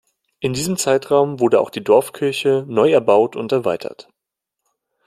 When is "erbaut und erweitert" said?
2.91-4.09